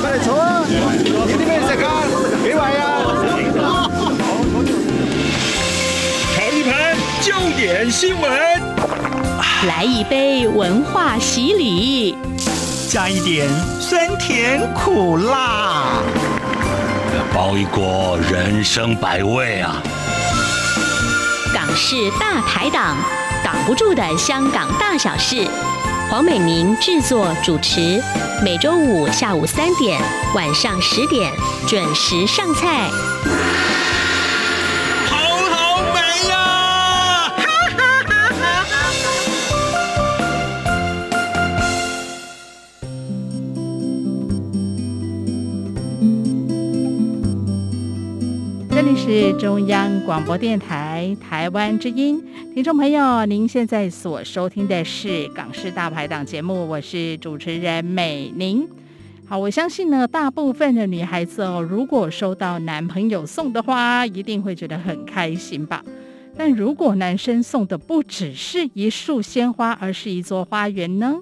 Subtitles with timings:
[0.00, 0.62] 快来坐啊！
[0.68, 1.86] 有啲咩食啊？
[2.42, 2.84] 几位啊？
[6.34, 8.30] 尝一盘焦点新闻，
[9.66, 12.16] 来一杯文化洗礼，
[12.88, 13.48] 加一点
[13.80, 16.00] 酸甜苦辣，
[17.34, 19.82] 包一锅人生百味啊！
[21.52, 22.96] 港式大排档，
[23.42, 25.46] 挡不住的香港大小事。
[26.10, 28.02] 黄美明制作主持，
[28.42, 30.00] 每周五下午三点、
[30.34, 31.30] 晚上十点
[31.66, 32.88] 准时上菜。
[48.70, 52.24] 这里是中央广播电台台湾之音，
[52.58, 58.68] 听众朋友，您现在所收听的是《港式大排档》节目，我是主持人美玲。
[59.28, 65.84] 好，我相信呢，大部分的女孩子哦，如果收到男朋友送的花，一定会觉得很开心吧？
[66.36, 71.14] 但如果男生送的不只是一束鲜花，而是一座花园呢？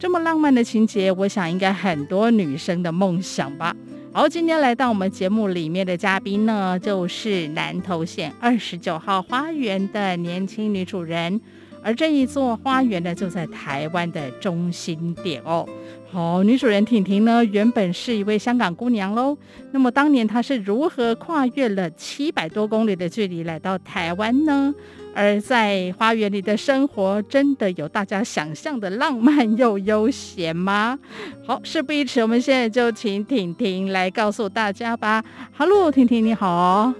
[0.00, 3.76] 这么浪漫的情节，我想应该很多女生的梦想吧。
[4.14, 11.40] 好，今天来到我们节目里面的嘉宾呢，就是南投县二十九号花园的年轻女主人，
[11.82, 15.66] 而这一座花园呢，就在台湾的中心点哦。
[16.10, 19.34] 好，女主人婷婷呢，原本是一位香港姑娘喽。
[19.70, 24.74] 那么当年她是如何跨越了七百多公里的距离来到台湾呢？
[25.14, 30.98] 而在花园里的生活，真的有大家想象的浪漫又悠闲吗？
[31.46, 35.22] 好，事不宜迟，我们现在就请婷婷来告诉大家吧。
[35.56, 36.92] Hello，婷婷你好。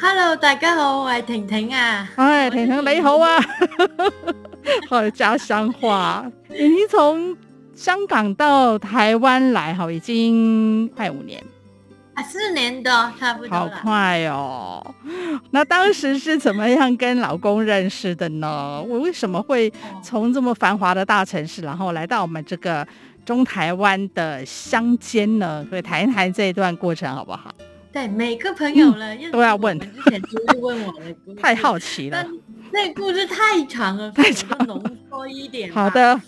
[0.00, 2.08] Hello，大家好，我系婷婷啊。
[2.14, 3.40] 哎，婷婷你好啊。
[4.88, 6.30] 好，家乡话。
[6.48, 7.36] 婷婷从
[7.74, 11.42] 香港到台湾来，好，已经快五年。
[12.22, 13.50] 四年的，差不多。
[13.50, 14.94] 好快哦！
[15.50, 18.82] 那当时是怎么样跟老公认识的呢？
[18.82, 22.86] 我为什么会从这么繁华的大城市，然后来到我们这个
[23.24, 25.64] 中台湾的乡间呢？
[25.70, 27.54] 可以谈一谈这一段过程好不好？
[27.92, 32.24] 对，每个朋友呢、嗯、都要问，之前都会问我的故事， 太好奇了。
[32.70, 35.72] 那故事太长了，太长了，浓缩一点。
[35.72, 36.20] 好的。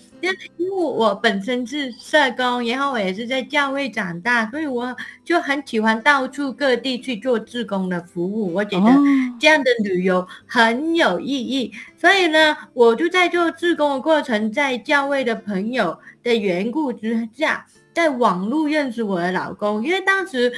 [0.57, 4.95] 因为我本身是社工，然后我也是在教会长大，所以我
[5.25, 8.53] 就很喜欢到处各地去做志工的服务。
[8.53, 8.91] 我觉得
[9.39, 20.53] 这样的旅游很有意义，所以呢，我就在做志工的过程，在教会的朋友的缘故之下，在网络认识我的老公，因为当时。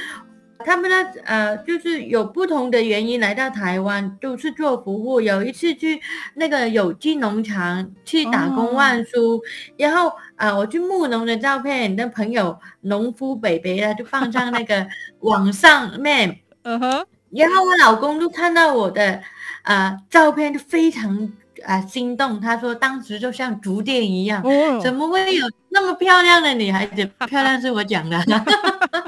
[0.65, 5.21] 他们呢，呃，就是有不同的原因来到台湾，都是做服务。
[5.21, 6.01] 有一次去
[6.35, 9.41] 那个有机农场去打工换书，哦、
[9.77, 14.87] 然后啊、呃，我去务农的照片，那朋友农夫北北啊，就放上那个
[15.21, 19.21] 网上面，嗯哼，然后我老公就看到我的
[19.63, 21.31] 啊、呃、照片，就非常。
[21.65, 22.41] 啊，心动！
[22.41, 27.05] 他说当时就像竹电一样，哦、怎么会有那么漂亮的女孩子？
[27.25, 28.17] 漂亮是我讲的，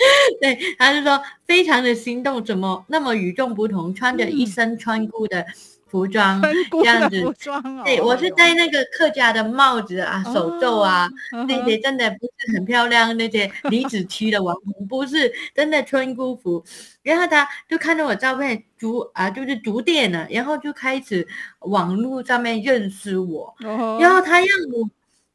[0.40, 5.44] 对，他就说非常的心动，怎么那么与众不同，穿着一身村姑的
[5.86, 11.78] 服装，嗯、这样子，哦、对，我是戴那个客家的帽子啊，哦、手袖啊，哦、那些。
[11.78, 16.62] 真的不是很漂亮，那些李子柒的网红不是真的村姑服。
[17.02, 21.26] 然后他就看到我照片，逐啊就是逐渐的，然后就开始
[21.60, 24.20] 网络上面认识我，哦、然后。
[24.20, 24.88] 他让我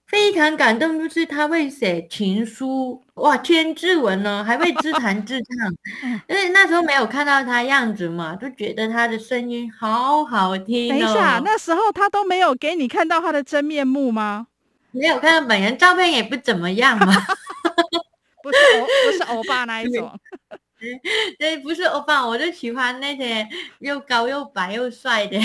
[0.07, 5.73] 非常感动，就是他会写情书，哇，千字文呢，还会自弹自唱，
[6.29, 10.97] 因为那时候没有看到他样子嘛，就觉得他的声音好好听，哦。
[10.97, 14.47] 等一下，那时候他都没有给你看到他的真面目吗？
[14.91, 17.07] 没有看到本人，照片也不怎么样嘛，
[18.41, 20.11] 不是欧不是欧巴那一种。
[21.37, 23.47] 对，不是欧巴，我就喜欢那些
[23.79, 25.39] 又高又白又帅的，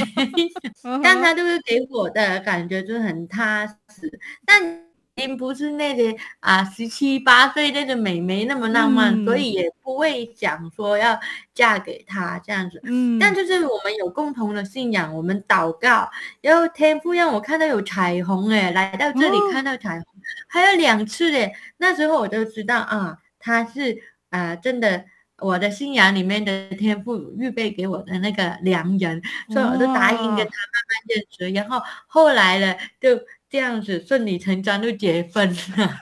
[1.03, 11.19] 但他就是给我的感觉就很踏实，但并不是那些啊十七八岁那个美眉那么浪漫，嗯、所以也不会想说要
[11.53, 12.81] 嫁给他这样子。
[12.85, 16.09] 嗯，但就是我们有共同的信仰，我们祷告，
[16.41, 24.01] 然后天父让我看到有彩虹，哎，来到这里看到彩虹，哦、还有两次嘞，那时候我就知道啊，他是
[24.31, 25.05] 啊真的。
[25.41, 29.21] 我的信仰里面的天赋预备给我的那个良人，
[29.53, 35.99] 所以我就答应跟他慢慢认识，哦、然后后来呢，就这样子顺理成章就结婚了。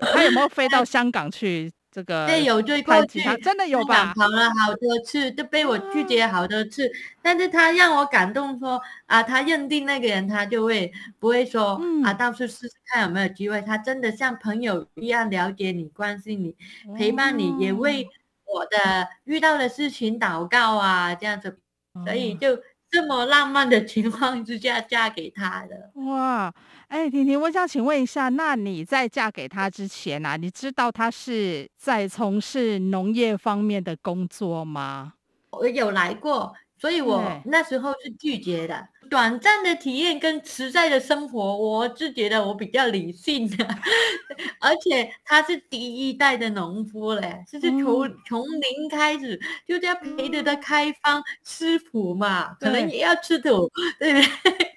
[0.12, 1.70] 他有没有飞到香港去？
[1.90, 4.12] 这个对，有追过去，真的有吧？
[4.14, 6.86] 跑了好多次，都被我拒绝好多次。
[6.86, 6.92] 嗯、
[7.22, 13.60] 但是他让我感动说，说啊，他认定那个人，他就会不会说、嗯、啊，到处试试看有没有机会。
[13.62, 16.54] 他真的像朋友一样了解你、关心你、
[16.96, 18.06] 陪伴你，也为
[18.52, 21.60] 我的遇到的事情祷告啊，这样子。
[22.04, 22.56] 所以就
[22.88, 25.90] 这么浪漫的情况之下嫁给他的。
[26.06, 26.54] 哇！
[26.86, 35.14] 哎，婷婷，我想请问一下，那你在嫁给他之前啊，你知道他是在从事农业方面的工作吗？
[35.50, 38.88] 我有来过，所以我那时候是拒绝的。
[39.10, 43.66] 短暂的体验跟实在的生活，我是觉得我比较理性的，
[44.60, 47.84] 而且他是第一代的农夫嘞，就是从
[48.26, 54.67] 从零开始，就这样陪着他开荒吃土嘛，可能也要吃土， 对不对？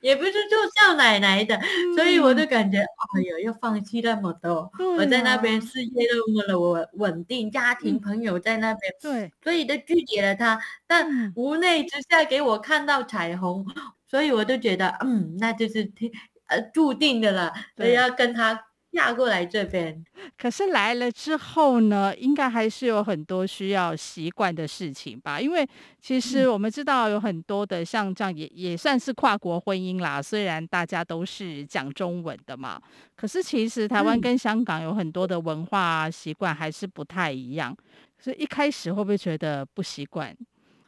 [0.00, 4.70] 也不是做少奶奶的，嗯、所以我就感觉，哎呦，要放弃那么多。
[4.72, 6.06] 啊、我在那边事业
[6.46, 10.60] 那么稳稳定，家庭朋友在那边，对，所以就拒绝了他。
[10.86, 13.66] 但无奈之下给我看到彩虹，
[14.06, 16.10] 所以我就觉得，嗯，那就是天
[16.46, 18.66] 呃注定的了，所以要跟他。
[18.92, 20.04] 嫁过来这边，
[20.36, 25.40] 可是来了之后呢，应该还是有很多需要习惯的事情吧？
[25.40, 25.64] 因为
[26.00, 30.20] 其实我们知道有很多的像这样也也算是跨国婚姻啦。
[30.20, 32.80] 虽然大家都是讲中文的嘛，
[33.14, 37.76] 可是其实台湾跟香港有很多的文化啊、习惯还是不太一样。
[38.18, 40.36] 所以一开始会不会觉得不习惯？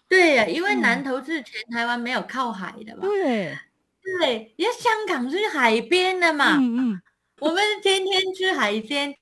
[0.08, 3.02] 对呀，因为南投是全台湾没有靠海的嘛。
[3.02, 3.56] 对
[4.20, 6.56] 对，因为香港是海边的嘛。
[6.58, 7.02] 嗯嗯。
[7.42, 9.12] 我们天天吃海鲜，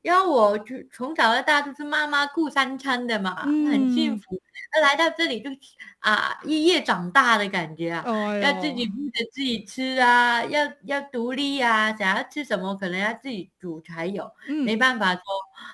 [0.00, 4.40] 然后我就从小到大都是妈妈顾三餐的嘛，嗯、很幸福。
[4.80, 5.50] 来到这里就
[5.98, 15.22] 啊，一夜长大的感觉啊，哦、要自己顾着自己吃啊，要要独立啊，想要吃什么可能要自己煮才有，嗯、没办法说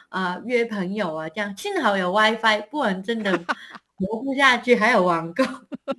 [0.08, 1.54] 啊约朋友啊这样。
[1.54, 3.30] 幸好有 WiFi，不然真的
[3.96, 4.74] 活不下去。
[4.74, 5.44] 还有网购，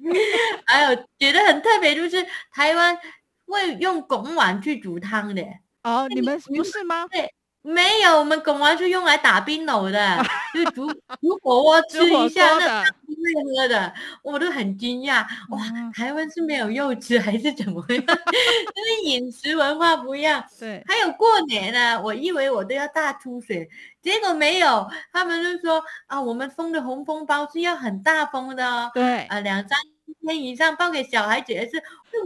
[0.66, 2.98] 还有觉得很特别，就是台湾
[3.46, 5.44] 会用拱碗去煮汤的。
[5.84, 7.08] 哦，你们不是吗？
[7.12, 7.34] 对，
[7.64, 10.24] 没有，我们拱完是用来打冰篓的，
[10.54, 13.94] 就煮煮火锅吃一下，那汤不会喝的，
[14.24, 15.26] 我都很惊讶。
[15.50, 15.60] 哇，
[15.96, 17.98] 台湾是没有肉吃还是怎么样？
[17.98, 20.44] 因为饮食文化不一样。
[20.60, 23.68] 对，还有过年呢、啊，我以为我都要大出血，
[24.02, 28.92] 结果没有，他们就说啊，我们封的红封包是要很大封的哦。
[28.94, 29.78] 对，啊，两三
[30.22, 31.82] 天以上包给小孩子，也是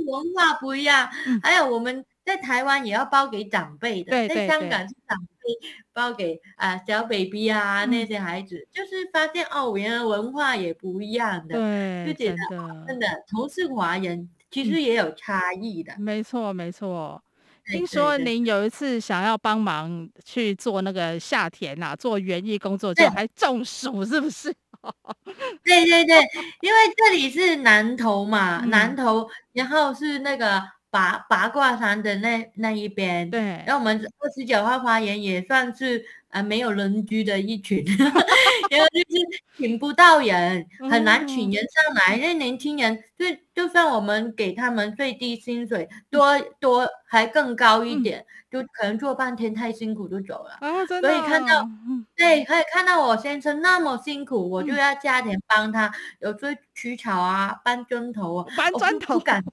[0.07, 1.09] 文化不一样。
[1.25, 2.05] 嗯、还有我们。
[2.25, 15.93] 在台湾也要包给长辈的，对对对，在香港是长辈包给啊、呃、小 baby 啊、嗯、那些孩子，就是发现哦，原来文化也不一样的，对，就觉得真的，真的同是华人，其实也有差异的。
[15.93, 17.21] 嗯、没错没错，
[17.67, 24.51] 听说您有一次想要帮忙去做那个下田啊，做园艺工作，就还中暑，是不是？
[25.63, 26.17] 对对对，
[26.61, 30.74] 因为这里是南投嘛，嗯、南投，然后是那个。
[30.95, 35.99] 八八卦山的那那一边，对，然后我们二十九号花园也算是
[36.29, 42.15] 啊、呃、没有人居的一群， 然后就是请不到人，很难请人上来。
[42.15, 50.51] 因为、年轻人就就算我们给他们最低薪水，多多还更高一点，嗯、就可能做半天太辛苦就走了。
[50.61, 51.09] 啊，真的。
[51.09, 51.67] 所以看到，
[52.15, 59.43] 对，可以看到我先生那么辛苦，我就要加点帮他，有时候取草啊，搬砖头啊，搬砖头不敢。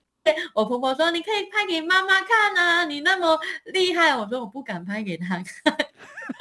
[0.54, 5.76] 我婆婆说：“你可以拍给妈妈看啊，你那么厉害。”我说：“我不敢拍给她看，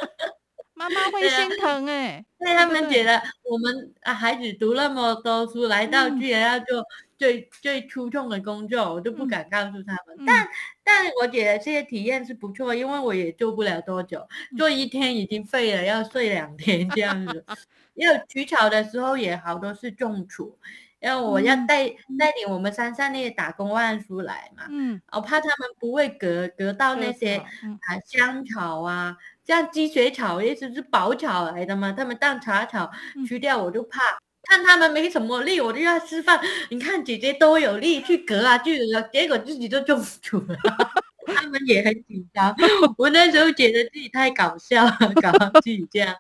[0.74, 2.26] 妈妈会心疼哎、 欸。
[2.40, 6.86] 对”他们觉得我们啊孩子读那么多书，来到居然要做
[7.18, 10.16] 最、嗯、最出众的工作，我都不敢告诉他们。
[10.20, 10.48] 嗯、但
[10.84, 17.44] 但我觉得这些体验是不错，因为我也做不了多久，做一天已经废了，要睡两天这样子。
[17.96, 20.58] 因为取草的时候也好多是种树。
[21.02, 21.88] 因为我要带
[22.20, 32.92] 带领我们山上那些打工万出来嘛，嗯，我怕他们不会割割到那些啊香草啊，像积雪草也是是宝草来的嘛，他们当茶草
[33.28, 34.00] 去掉，我就怕
[34.44, 36.40] 看他们没什么力，我就要示范，
[36.70, 40.56] 你看姐姐都有力去割啊，去割，结果自己就中暑了，
[41.34, 42.56] 他们也很紧张，
[42.96, 45.32] 我那时候觉得自己太搞笑了，搞
[45.62, 46.16] 自己这样，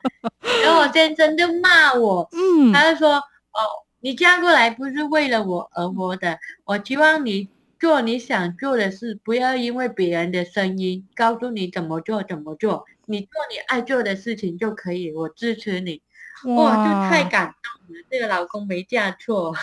[0.64, 3.62] 然后我先生就骂我，嗯，他就说哦。
[4.02, 7.48] 你嫁过来不是为了我而活的，我希望你
[7.80, 16.02] 做你想做的事，不要因为别人的声音告诉你怎么做怎么做，你做你爱做的事情就可以，我支持你。
[16.46, 19.54] 哇，哇，这太感动了，这个老公没嫁错。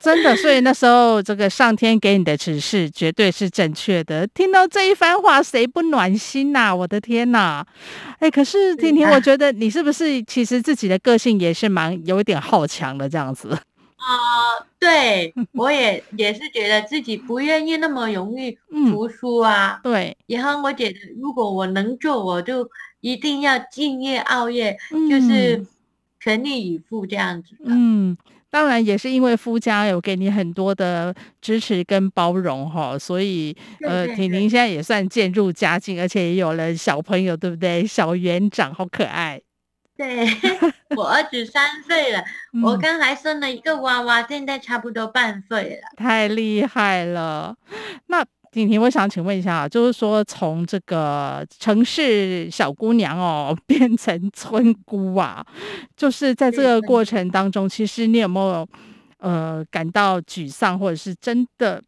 [0.00, 4.26] 真的，所以那时候这个上天给你的指示绝对是正确的。
[4.28, 6.74] 听到这一番话，谁不暖心呐、啊？
[6.74, 7.62] 我的天呐！
[8.18, 13.50] 哎，可是婷婷，我觉得你是不是其实自己的个性也是蛮有一点好强的这样子？
[13.50, 18.56] 啊、呃，对，我也也是觉得自己不愿意那么容易
[18.90, 19.78] 服输啊。
[19.84, 22.66] 嗯、对，然后我觉得如果我能做，我就
[23.02, 25.66] 一定要敬业熬夜，嗯、就是
[26.18, 27.66] 全力以赴这样子的。
[27.66, 28.16] 嗯，
[28.50, 37.86] 当然也是因为夫家有给你很多的支持跟包容哈，所以呃，婷婷现在也算渐入佳境，而且也有了小朋友，对不对？
[37.86, 39.40] 小园长好可爱。
[39.96, 40.26] 对，
[40.96, 47.54] 我儿子三岁了，嗯、我刚还生了一个娃娃，现在差不多半岁了，太厉害了。
[48.06, 55.46] 那婷婷，我想请问一下，就是说从这个城市小姑娘哦，变成村姑啊，
[55.96, 58.68] 就是在这个过程当中，其实你有没有
[59.18, 61.80] 呃感到沮丧，或者是真的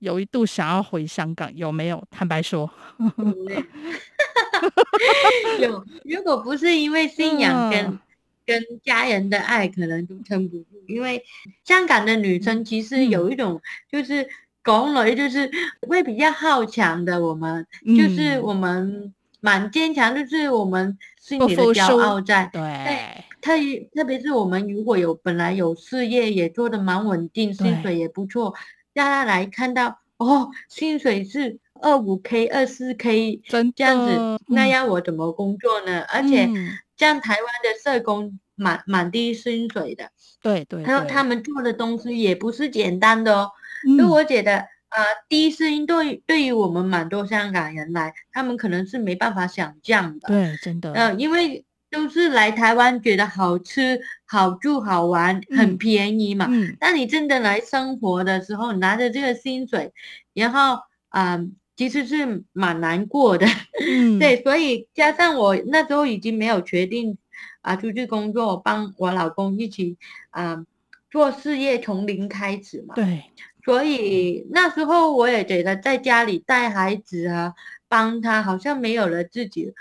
[0.00, 1.54] 有一度想要回香港？
[1.54, 2.02] 有没有？
[2.10, 2.68] 坦白说。
[5.60, 8.00] 有，如果不是因为信仰跟、嗯、
[8.44, 10.66] 跟家人的爱，可能都撑不住。
[10.88, 11.22] 因为
[11.64, 14.28] 香港的女生其实有一种，就是
[14.62, 15.50] 港女，就是
[15.88, 17.20] 会比较好强的。
[17.20, 22.48] 我们、嗯、就是我们蛮坚强，就是我们心里的骄傲在。
[22.52, 23.52] 对，特
[23.94, 28.54] 特别是我们如果有本来有事业也做的蛮稳定，薪水也不错，
[28.94, 31.58] 大家来看到哦，薪水是。
[31.84, 36.02] 二五 k、二四 k，真这样子，嗯、那要我怎么工作呢？
[36.02, 36.48] 而且，
[36.96, 40.08] 像台湾的社工蛮蛮低薪水的，
[40.40, 43.50] 对对，还有他们做的东西也不是简单的哦。
[43.88, 44.58] 嗯、所以我觉得，
[44.88, 50.28] 啊、呃，低薪对对于我们蛮多香港人来，他们可能是没办法想象的。
[50.28, 50.92] 对，真的。
[50.92, 56.46] 呃，因为都是来台湾觉得好吃、好住、好玩，很便宜嘛。
[56.50, 56.76] 嗯。
[56.80, 59.92] 但你真的来生活的时候，拿着这个薪水，
[60.34, 61.34] 然后啊。
[61.34, 63.46] 呃其实是蛮难过的，
[63.80, 67.16] 嗯、 对，所以加上我那时候已经没有决定
[67.62, 69.96] 啊出去工作，帮我老公一起
[70.30, 70.64] 啊
[71.10, 72.94] 做事业，从零开始嘛。
[72.94, 73.24] 对，
[73.64, 77.54] 所以那时候我也觉得在家里带孩子啊，
[77.88, 79.72] 帮他好像没有了自己，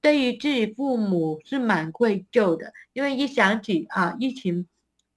[0.00, 4.66] 对于自己父母是蛮愧疚的，因为一想起啊疫情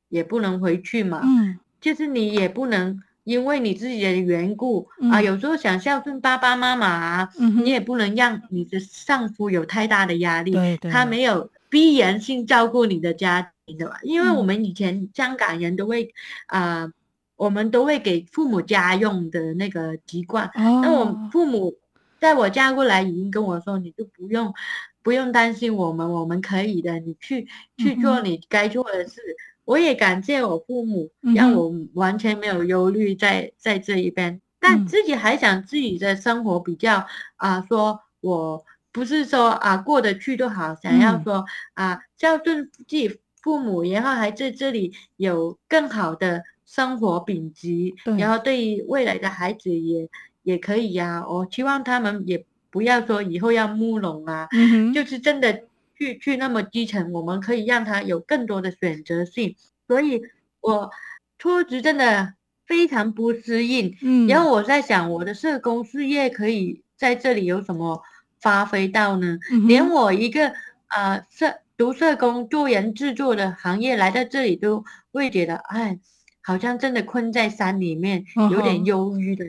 [0.09, 3.01] 也不能回去嘛，嗯，就是你也不能。
[3.25, 10.51] 因为你自己的缘故、嗯、啊，有时候想孝顺爸爸妈妈啊，嗯、你也不能让你的丈夫有太大的压力。
[10.51, 13.97] 对对，他没有必然性照顾你的家庭的吧？
[14.03, 16.13] 因为我们以前香港人都会
[16.47, 16.91] 啊、呃，
[17.35, 20.45] 我们都会给父母家用的那个习惯。
[20.47, 21.77] 哦、那我父母
[22.19, 24.53] 在我嫁过来已经跟我说，你就不用
[25.01, 27.47] 不用担心我们，我们可以的，你去
[27.77, 29.21] 去做你该做的事。
[29.21, 36.95] 嗯我也感谢我父母，让我完全没有忧虑在在这一边，但自己还想自己的生活比较
[37.37, 50.09] 啊、呃，说我不是说啊过得去就好，想要说啊孝顺自己父母，然后还在这里有更好的生活品质，然后对于未来的孩子也
[50.41, 51.27] 也可以呀、啊。
[51.27, 54.47] 我希望他们也不要说以后要务农啊，
[54.93, 55.63] 就是真的。
[55.95, 59.55] 去去那么基层，我们可以让他有更多的选择性。
[59.87, 60.19] 所以，
[60.59, 60.89] 我
[61.37, 62.33] 初职真的
[62.65, 63.95] 非常不适应。
[64.01, 68.01] 嗯，然后我在想，我的社工事业可以在这里有什么
[68.41, 69.37] 发挥到呢？
[69.51, 70.49] 嗯、连我一个
[70.87, 75.99] 啊、呃、社读社工做人制作的行业来到这里，都会觉得哎，
[76.43, 79.45] 好像真的困在山里面，有点忧郁的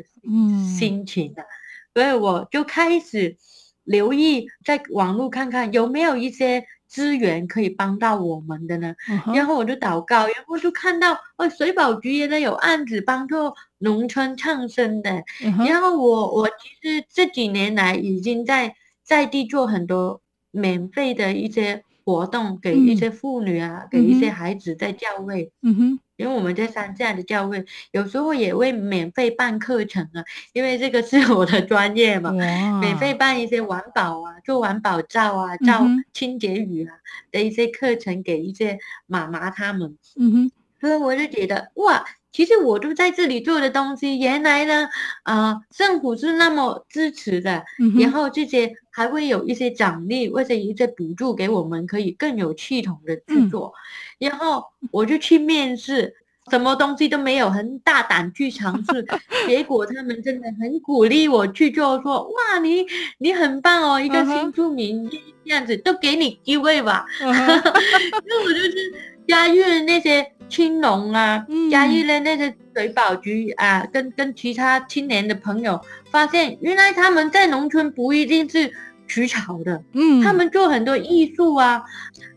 [0.78, 1.42] 心情的。
[1.42, 1.46] 嗯、
[1.92, 3.36] 所以我就开始。
[3.84, 9.36] 留意在网络看看有没有一些资源可以帮到我们的呢？Uh.
[9.36, 15.10] 然后我就祷告，然后就看到哦，水保局也有案子帮助农村创生的。
[15.42, 15.68] Uh.
[15.68, 23.88] 然后我我其实这几年来已经在在地做很多免费的一些活动，给一些妇女啊，uh.
[23.90, 25.52] 给一些孩子在教会。
[25.60, 25.98] 嗯哼、uh。
[26.16, 36.94] 因为我们在三站的教会，有时候也会免费办课程啊，因为这个是我的专业嘛，哇免费办一些环保啊，做环保照啊，照清洁雨啊
[37.32, 39.98] 的一些课程给一些妈妈他们。
[40.16, 44.88] 嗯哼，所以我就觉得哇，其实我都在这里做的东西，原来呢，
[45.22, 53.72] 啊、呃，政府是那么支持的，嗯、然后这些还会有一些奖励或者一些补助给我们，可以更有系统的制作。
[54.18, 56.14] 嗯然后我就去面试，
[56.50, 59.04] 什么东西都没有，很大胆去尝试。
[59.48, 62.84] 结果他们真的很鼓励我去做，说哇，你
[63.18, 65.18] 你很棒哦，一个新住民这
[65.54, 67.06] 样子，都给你机会吧。
[67.20, 68.94] 因为我就是
[69.26, 78.72] 加入了那些青农啊，加入了那些水保局啊，跟跟其他青年的朋友，发现原来他们在农村不一定是。
[79.06, 81.82] 取巧的，嗯，他们做很多艺术啊，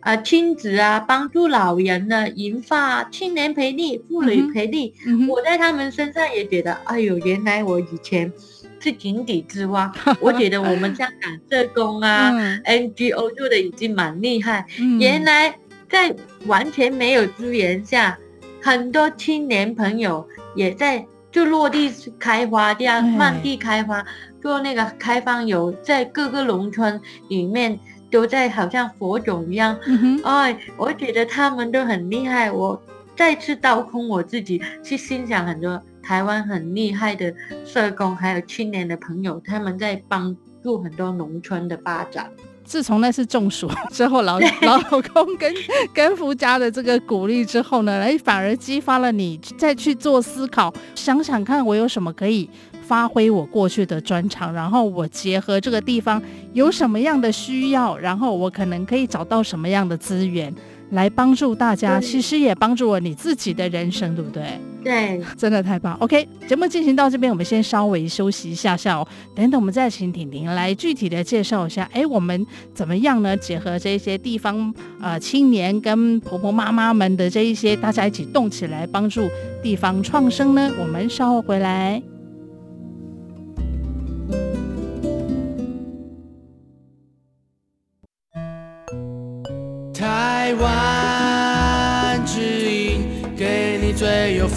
[0.01, 8.31] 啊、呃，亲子啊，帮助老人呢，银发啊青年培力、妇女培力、嗯，我在他们身上也觉得，哎呦，原来我以前
[8.79, 9.91] 是井底之蛙。
[10.19, 15.55] 我觉得我们香港社工啊、嗯、NGO 做的已经蛮厉害、嗯，原来
[15.89, 16.13] 在
[16.45, 18.17] 完全没有资源下，
[18.61, 24.03] 很多青年朋友也在就落地开花，这样漫地开花。
[24.41, 27.79] 做那个开放游，在各个农村里面
[28.09, 29.77] 都在好像火种一样。
[29.85, 32.51] 嗯、哎，我觉得他们都很厉害。
[32.51, 32.81] 我
[33.15, 37.33] 再次倒空我自己，去欣赏很多台湾很厉害的
[37.65, 42.29] 社工，还有青年的朋友，他们在帮助很多农村的发展。
[42.63, 44.79] 自从那次中暑之后，老 老
[45.13, 45.53] 公跟
[45.93, 52.49] 跟夫家的这个鼓励之后呢，哎，反而激发了你再去做思考，想想看我有什么可以。
[52.87, 56.21] 发挥我过去的专长，然后我结合这个地方
[56.53, 60.53] 有什么样的需要，然后我可能可以找到什么样的资源
[60.91, 64.45] 来帮助大家，其实也帮助了你自己的人生，对不对？
[64.85, 65.97] 对，真的太棒。
[65.99, 73.35] OK，节目进行到这边，我们先稍微休息一下下哦，等等我们再请婷婷来具体的介绍一下，哎，我们怎么样呢？
[73.35, 79.27] 结合这些地方呃青年跟婆婆妈妈们的这一些，大家一起动起来，帮助
[79.61, 80.71] 地方创生呢？
[80.79, 82.01] 我们稍后回来。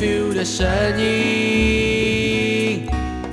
[0.00, 0.66] Feel 的声
[0.98, 2.86] 音。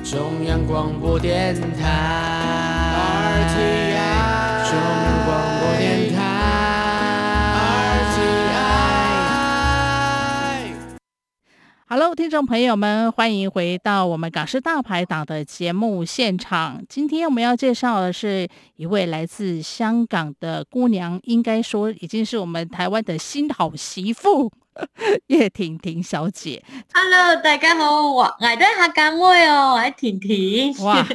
[0.03, 3.57] 中央广播电台中
[3.95, 4.75] 央
[5.25, 5.31] 广
[5.61, 6.17] 播电台。
[11.89, 16.83] Hello，听众朋友们，欢迎回到我们港式大排档的节目现场。
[16.89, 18.45] 今天我们要介绍的是
[18.75, 24.51] 一位来自香港的姑娘，应该说已经是我们台湾的新好媳妇。
[25.27, 30.73] 叶婷婷小姐，Hello，大家好，我我都系客家妹哦，爱婷婷。
[30.83, 31.05] 哇，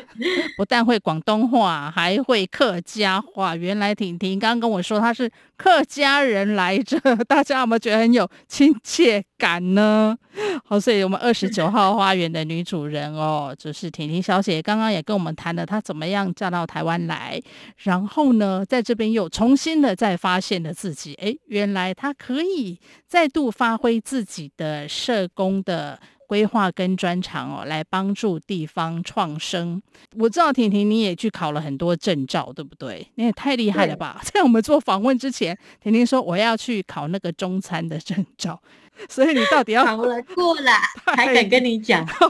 [0.57, 3.54] 不但会广东话，还会客家话。
[3.54, 10.17] 原来婷婷刚刚跟我说她是客家人来着， 大家有没有觉得很有亲切感呢？
[10.65, 17.41] 好，所以我们二十九号花园的女主人哦，就是婷婷小姐，刚刚也跟我们谈了她怎么样嫁到台湾来，
[17.76, 23.51] 然后呢，在这边又重新的再发现了自己，哎，原来她可以再度。
[23.52, 26.00] 发挥自己的社工的
[26.32, 29.82] 规划跟专长哦，来帮助地方创生。
[30.16, 33.06] 我知道婷婷你也去考了很多证照，对不对？
[33.16, 34.18] 你也太厉害了吧！
[34.25, 38.58] 在我们做访问之前，婷婷说我要去考那个中餐的证照，
[39.10, 40.73] 所以你到底要考了过了，
[41.14, 42.25] 还敢跟你讲过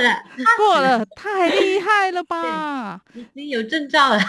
[0.00, 0.18] 了
[0.56, 3.00] 过了，太厉害了吧！
[3.14, 4.20] 已经有证照了，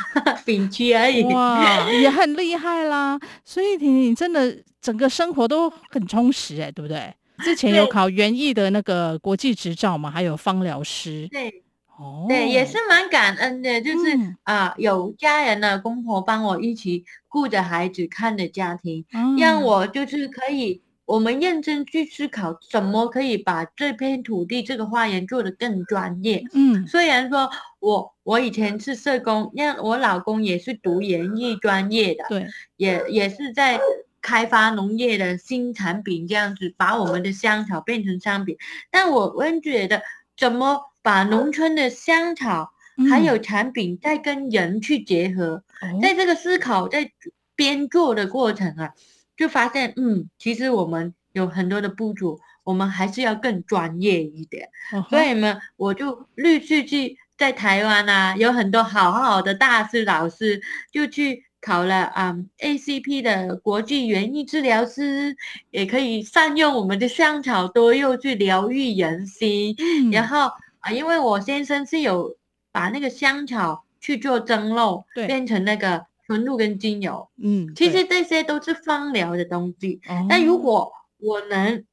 [0.45, 3.19] 丙级而已，哇，也很厉害啦。
[3.43, 4.55] 所以婷婷真的。
[4.85, 7.11] 整个生活都很充实哎，对不对？
[7.39, 11.27] 之前有考园艺的那个国际执照嘛，还有芳疗师。
[11.31, 11.63] 对，
[11.97, 26.43] 哦，对，也是蛮感恩的，就是、嗯、啊，有家人的公婆帮我一起顾着孩子看的家庭、嗯，让我就是可以，我们认真去思考，怎么可以把这片土地、这个花园做得更专业。
[26.53, 33.79] 嗯，虽然说我我以前是社工，让我老公也是读园艺专业的，对，也也是在。
[34.25, 38.57] 开发农业的新产品，这样子把我们的香草变成商品。
[38.89, 40.01] 但我们觉得，
[40.35, 42.71] 怎么把农村的香草
[43.07, 47.11] 还有产品再跟人去结合，嗯、在这个思考在
[47.55, 48.93] 编做的过程啊，
[49.37, 54.69] 就发现，嗯，其实我们有很多的不足，我们还是要更专业一点。
[54.91, 60.59] 嗯、所以呢，我就陆续去在台湾啊，有很多好好的大师老师
[60.91, 61.45] 就去。
[61.65, 65.35] 考了啊、um, ACP 的国际园艺治疗师，
[65.71, 69.75] 也可以善用我们的香草多肉去疗愈人心。
[69.79, 70.51] 嗯、然后
[70.81, 72.37] 啊，因为我先生是有
[72.71, 77.27] 把那个香草去做蒸馏，变成那个纯露跟精油。
[77.41, 79.99] 嗯，其实这些都是芳疗的东西。
[80.29, 81.83] 那、哦、如果我能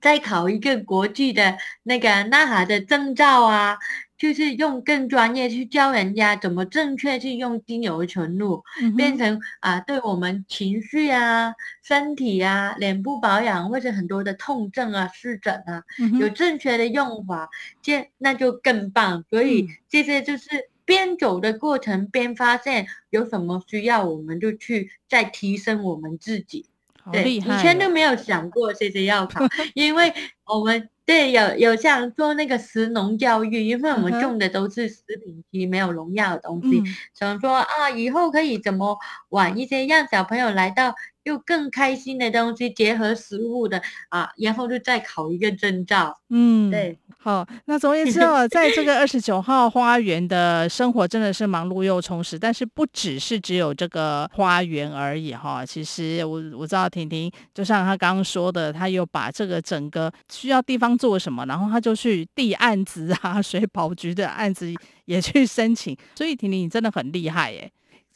[0.00, 3.78] 再考一个国际的那个 NAHA 的证照啊，
[4.18, 11.52] 就是用更专业去教人家怎么正确去用精油纯露，嗯、变成啊、呃，对我们情绪啊、
[11.82, 17.50] 身体啊、脸部保养或者很多的痛症啊、湿疹啊，嗯、有正确的用法，
[17.82, 19.22] 这那就更棒。
[19.28, 20.48] 所以这些就是
[20.86, 26.66] 边走的过程边发现有什么需要，我们就去再提升我们自己。
[27.12, 30.12] 对，以前都没有想过这些要考， 因为
[30.46, 30.88] 我们。
[31.06, 36.82] 对，有有像做那个食农教育，因为我们种的都是食品级没有农药的东西，
[37.14, 40.94] 想、嗯、说啊，以后可以怎么玩一些让小朋友来到。
[41.26, 46.16] 又更开心的东西，结合食物的啊，然后就再考一个证照。
[46.30, 55.66] 嗯，对，好，那总而言之哦，在这个二十九号花园的生活真的是忙碌又充实，但是不只是只有这个花园而已哈。
[55.66, 64.72] 其实我我知道婷婷，就像她刚刚说的，她又把这个整个需要地方做什么，然后他就去递案子啊，水保局的案子
[65.04, 65.96] 也去申请。
[66.14, 67.70] 所以婷婷你真的很厉害耶。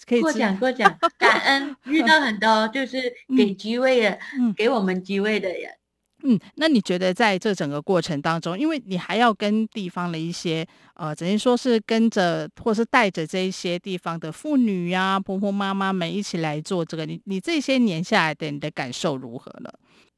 [0.06, 5.70] 可以过奖过奖，感恩遇到很多就是 给机会的，嗯，给我们机会的人。
[6.22, 19.70] 嗯，那你觉得在这整个过程当中，因为你还要跟地方的一些呃，等于说是跟着或是带着这一些地方的妇女呀、啊、婆婆妈妈们一起来做这个，你你这些年下来的你的感受如何呢？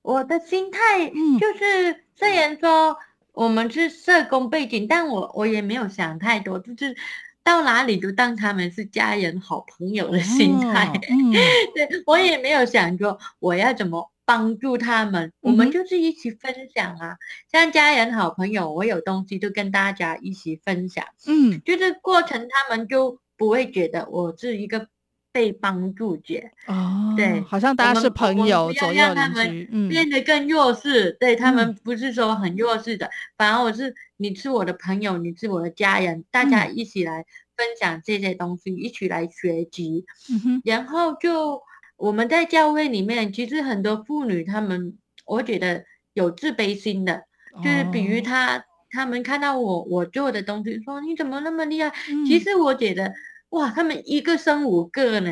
[0.02, 2.96] 我的心态就是，虽然说
[3.32, 6.96] 我们是社工背景，但我我也没有想太多，就是。
[7.44, 10.92] 到哪里都当他们是家人、好朋友的心态。
[11.74, 17.16] 对，我也没有想过我要怎么帮助他们，嗯、我们就是一起分享啊，
[17.50, 21.04] 像家人、好朋友，我有东西就跟大家一起分享。
[21.26, 24.88] 嗯，就是过程他们就不会觉得我是一个
[25.32, 26.34] 被帮助者。
[26.66, 31.10] 哦，对，好像大家是朋友，不要让他们变得更弱势。
[31.10, 33.94] 嗯、对他们不是说很弱势的，嗯、反而我是。
[34.18, 40.04] 你是我的朋友，你是我的家人，大家一起来分享这些东西，嗯、一起来学习。
[40.30, 41.60] 嗯、然后就
[41.96, 47.14] 我们在教会里面，其实很多妇女，她们我觉得有自卑心的，
[47.52, 51.92] 哦、就是比如她，她们看到我我做的东西，说你怎么那么厉害？
[52.10, 53.12] 嗯、其实我觉得
[53.50, 55.30] 哇，他们一个生五个呢，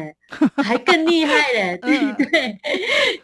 [0.62, 2.60] 还更厉害嘞， 对对对，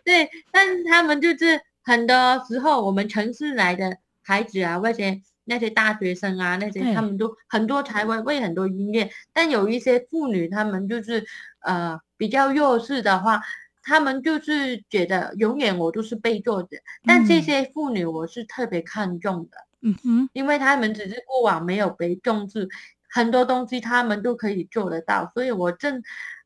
[0.04, 0.30] 对。
[0.50, 2.16] 但是他们就是很多
[2.48, 5.20] 时候，我们城市来的孩子啊，那些。
[5.48, 11.24] 那些大学生啊，那些他们都很多才会会很多音乐，但有一些妇女，他们就是
[11.66, 13.42] 呃比较弱势的话，
[13.82, 16.78] 他们就是觉得永远我都是被做的。
[17.04, 22.68] 但这些妇女我是特别看重的，嗯哼，因为他们只是过往没有被重视，
[23.10, 26.02] 很多东西他们都可以做得到，所以我正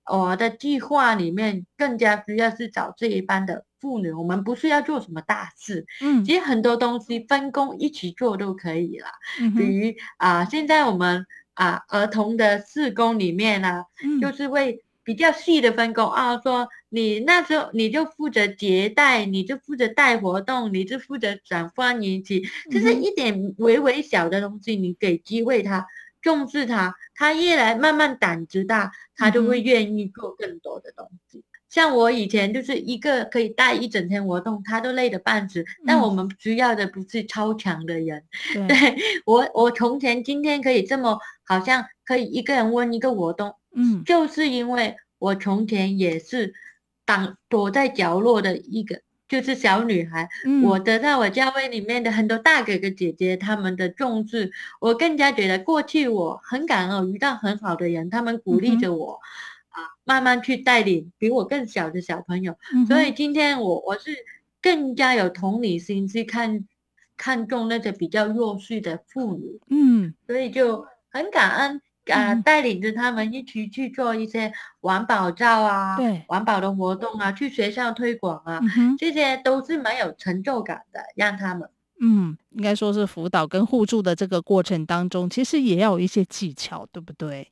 [0.07, 3.65] 我的计划里面更加需要是找这一班的。
[3.81, 9.09] 妇女，我们不是要做什么大事，嗯，其实很多东西分工一起做都可以了。
[9.41, 25.85] 嗯、哼比如啊、呃，现在我们啊、呃、儿童的四工里面呢、啊，嗯、就是会比较细的分工啊，说你那时候你就负责接待，你就负责带活动，你就负责转欢迎期，就是一点微微小的东西，你给机会他
[26.23, 31.39] 重视他，他越来慢慢胆子大，他就会愿意做更多的东西。
[31.39, 35.61] 嗯像我以前就是一个可以带一整天活动，他都累得半死。
[35.61, 38.25] 嗯、但我们需要的不是超强的人。
[38.53, 46.55] 对，对 我，我从前今天可以这么好像可以一个人问一个活动，嗯，就是因为我从前也是
[47.05, 50.29] 当躲在角落的一个就是小女孩。
[50.45, 59.21] 嗯、我得到我教会里面的很多大哥哥姐姐他们的重视，我更加觉得过去我很感恩遇到很好的人，他们鼓励着我。
[59.21, 59.27] 嗯
[59.71, 64.11] 啊，慢慢去带领比我更小的小朋友，嗯、所以今天我我是
[64.61, 66.67] 更加有同理心去看
[67.17, 71.81] 看重那些比较弱势的妇女，嗯，所以就很感恩
[72.11, 81.69] 啊，带领着他们一起去做一些环保照啊，对，环保的活动啊，去学校推广啊，嗯、这些都是蛮有成就感的，让他们，
[82.01, 87.49] 嗯，应该说是辅导跟互助的这个过程当中，其实也要有一些技巧，对不对？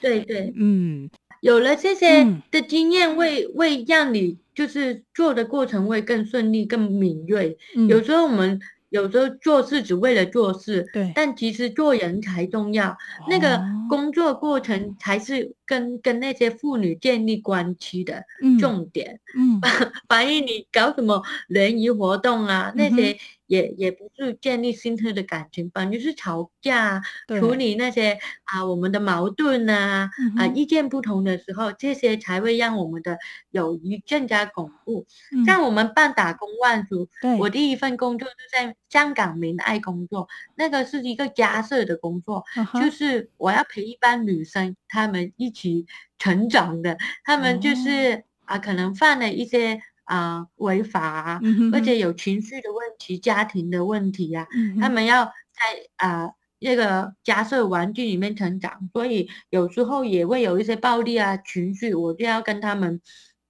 [0.00, 1.08] 对对，嗯。
[1.40, 7.56] 有了这些的经验，会会让你就是做的过程会更顺利、更敏锐。
[7.74, 12.90] 嗯、有时候我们有时候做事只为了做事，对，但其实做人才重要。
[12.90, 12.96] 哦、
[13.28, 18.24] 那个工作过程才是跟跟那些妇女建立关系的
[18.58, 19.20] 重点。
[19.36, 23.16] 嗯，反、嗯、反映你搞什么联谊活动啊，那些
[23.50, 33.18] 也也不是建立深刻的感情，反正就是吵架，处理那些啊我们的矛盾啊，嗯、啊意见不同的时候，这些才会让我们的
[33.50, 35.04] 友谊更加巩固。
[35.32, 37.08] 嗯、像我们办打工万族，
[37.40, 45.86] 我第一份工作就在香港明爱工作，那个是一个家社的工作，嗯、就是我要陪一班女生，她们一起
[46.18, 49.80] 成长的，她们就是、嗯、啊可能犯了一些。
[50.10, 51.40] 啊，违法啊，
[51.72, 55.62] 而且有情绪的问题、家庭的问题呀、啊，嗯、他们要在
[55.98, 63.00] 啊那个家社玩具里面成长，所以有时候也会有一些暴力啊情绪，我就要跟他们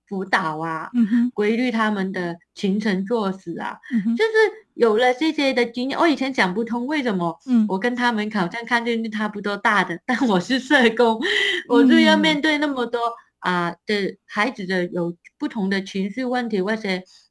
[0.07, 4.31] 辅导啊，嗯、规律他们的行程作息啊，嗯、就是
[4.75, 11.19] 有了这些的经验，我以前想不通为什么，我跟他们好像看见是差不多大的，嗯、但我是社工，
[11.69, 13.01] 我就要面对那么多。
[13.41, 16.89] 啊的孩子的有不同的情绪问题，或者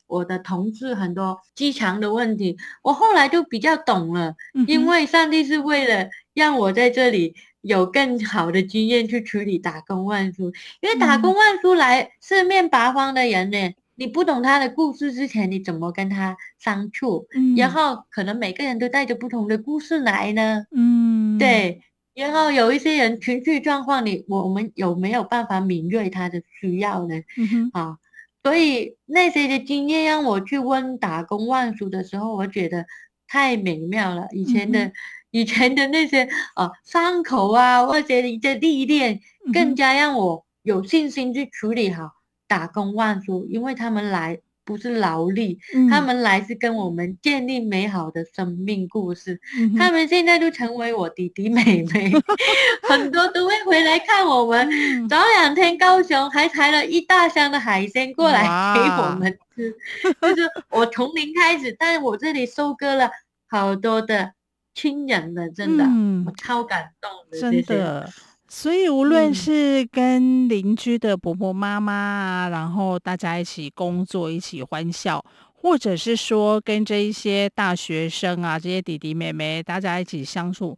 [0.08, 17.28] 我的同事很多机场的问题，我后来就比较懂了，嗯、因为上帝是为了让我在这里有更好的经验去处理打工万书，因为打工万书来四面八方的人呢，嗯、你不懂他的故事之前，你怎么跟他相处？
[17.36, 21.84] 嗯、然后可能每个人都带着不同的故事来呢，嗯，对。
[22.19, 27.15] 然后有一些人情绪状况，你我们有没有办法敏锐他的需要呢？
[27.38, 27.97] 嗯，啊，
[28.43, 32.86] 所以那些的经验让我去问打工万叔的时候，我觉得
[33.27, 34.27] 太美妙了。
[34.32, 34.93] 以前的、嗯、
[35.32, 39.21] 以前的那些啊伤口啊，或者一些历练，
[39.53, 42.12] 更加让我有信心去处理好
[42.47, 44.39] 打工万叔，因为他们来。
[44.69, 49.41] 不是劳力，嗯、他们来是跟我们建立美好的生命故事。
[49.58, 52.12] 嗯、他们现在都成为我弟弟妹妹，
[52.88, 54.69] 很多都会回来看我们。
[54.71, 58.43] 嗯、早两天高雄还抬了一大箱的海鲜过来
[58.75, 59.75] 给我们吃，
[60.21, 63.10] 就是我从零开始，但是我这里收割了
[63.47, 64.34] 好多的
[64.75, 68.08] 亲人的，真的，嗯、我超感动的，真的。
[68.51, 80.75] 所以，无论是跟邻居的婆婆妈妈啊，嗯、然后大家一起工作，一起欢笑，或者是说跟这一些大学生啊，这些弟弟妹妹，大家一起相处。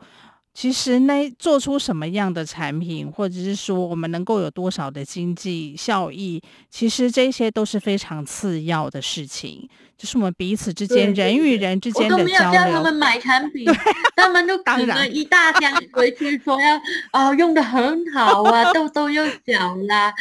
[0.53, 9.69] 其实那，做出什么样的产品，或者是说我们能够有多少的经济效益，其实这些都是非常次要的事情。
[10.02, 12.26] 就是我们彼此之间人与人之间的交流。
[12.26, 13.72] 我都没有叫他们买产 品，
[14.16, 16.76] 他们都扛了一大箱回去，说要
[17.12, 20.12] 啊、哦、用的很好啊，痘痘又小啦。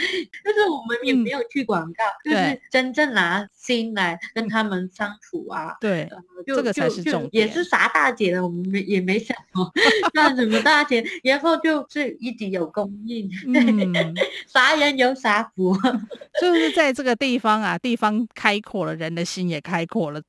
[0.45, 5.75] 就是我们也没有去广告，嗯、就是真正拿心来跟他们相处啊。
[5.81, 6.07] 对，
[6.47, 7.47] 就这个才是重点。
[7.47, 9.73] 也是啥大姐了，我们没也没想过
[10.13, 14.15] 赚什么大钱，然后就是一直有供应，嗯、
[14.47, 15.75] 傻人有啥福。
[16.39, 19.70] 就是在这个地方啊，地方开阔了，人的心也开。
[19.71, 20.21] 开阔了，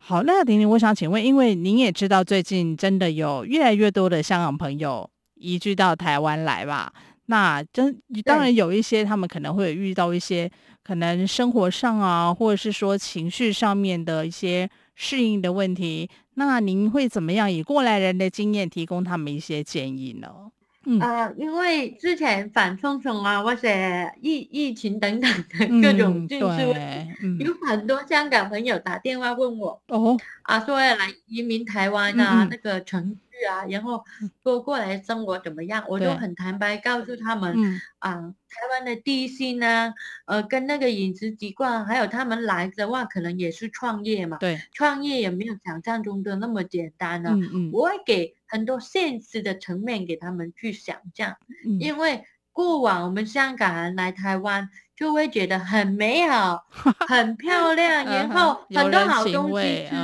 [0.00, 6.92] 好，那婷婷，我想请问，因为您也知道，最近真的有越来越多的香港朋友移居到台湾来吧？
[7.26, 10.48] 那真当然有一些，他们可能会遇到一些
[10.84, 16.08] 可能生活上啊，或者是说情绪上面的一些适应的问题。
[16.34, 20.28] 那您会怎么样以过来人的经验提供他们一些建议呢？
[20.86, 23.68] 嗯、呃，因为之前反送中啊，或者
[24.20, 34.04] 疫疫情等等的各种就是问题，嗯、有很多香港朋友打电话问我，哦，啊，说要来移民台湾啊，嗯、那个程序啊，然后
[34.42, 39.94] 说过来生活怎么样，嗯、我就很坦白告诉他们，嗯、啊，台湾的地心呢，
[40.26, 48.34] 呃，跟那个饮食习惯，还有他们来的话，可能也是创业嘛，对，创业也没有想象中的那么简单呢、嗯，我会给。
[48.54, 51.36] 很多现实的层面给他们去想象，
[51.66, 56.64] 嗯、因为过往我们香港人来台湾就会觉得很美好、
[57.08, 59.96] 很漂亮，然后很多好东西吃，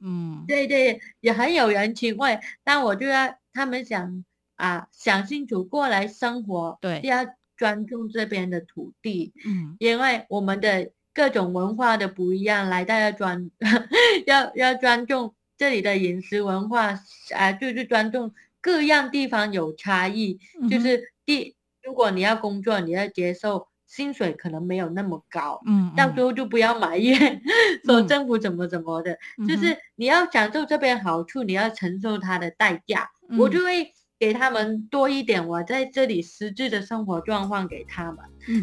[0.00, 2.40] 嗯，对对，也很有人情味。
[2.64, 4.24] 但我就要他们想
[4.56, 7.26] 啊，想清楚过来生活，对，要
[7.58, 13.50] 尊重这边的土地，嗯，因为我们的各种文化的不一样，来大家尊
[14.24, 15.34] 要要尊重。
[15.58, 16.98] 这里的饮食文化
[17.34, 20.38] 啊，就是尊重各样地方有差异。
[20.62, 27.42] 嗯、就是第，如果你要工作，你要接受薪水可能没有那么高，嗯，嗯，到时候就不要埋怨
[27.84, 29.18] 说政府怎么怎么的。
[29.38, 33.10] 嗯、就是你要享受这边好处，你要承受它的代价。
[33.28, 38.18] 嗯、我就会给他们多一点我在这里实质的生活状况给他们。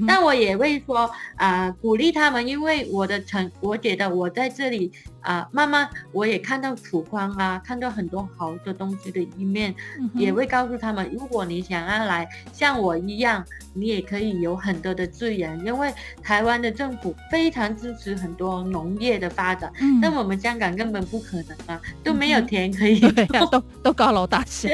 [0.07, 13.45] 那、嗯、我也会说啊、呃，鼓励他们，因为我的成，我觉得我在这里啊、呃，慢慢我也看到曙光啊，看到很多好的东西的一面，嗯、也会告诉他们，如果你想要来像我一样，
[13.75, 15.93] 你也可以有很多的资源，因为
[16.23, 22.99] 台湾的政府非常支持很多农业的发展，嗯、但、我们香港根本不可能啊，都没有田可以、
[23.51, 24.69] 都都高楼大厦，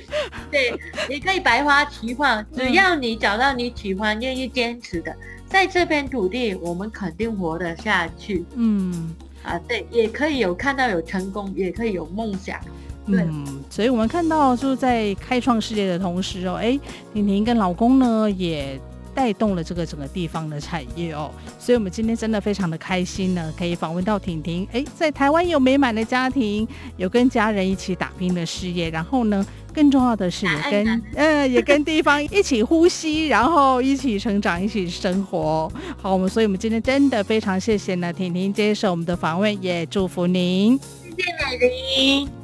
[0.50, 0.72] 对，
[1.10, 4.50] 你可以百花齐放，只要你找到你喜欢、愿意。
[4.54, 5.14] 坚持的，
[5.48, 8.44] 在这片土地，我们肯定活得下去。
[8.54, 12.58] 嗯，啊，对，也可以有看到有成功，也可以有梦想。
[13.06, 16.78] 嗯，所以我们看到就是在开创事业的同时哦，哎，
[17.12, 18.80] 婷婷跟老公呢也
[19.14, 21.30] 带动了这个整个地方的产业哦。
[21.58, 24.66] 所以我们今天真的非常的开心呢，可以访问到婷婷。
[24.72, 35.70] 哎，在台湾有美满的家庭，有跟家人一起打拼的事业，然后呢，更重要的是，也跟呃， 也跟地方一起呼吸，然后一起成长，一起生活。
[36.00, 40.78] 好，我们所以，我们今天真的非常谢谢呢，婷婷接受我们的访问，也祝福您。
[41.16, 42.43] 谢谢美玲。